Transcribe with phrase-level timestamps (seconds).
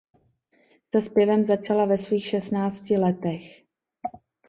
[0.95, 3.63] Se zpěvem začala ve svých šestnácti letech.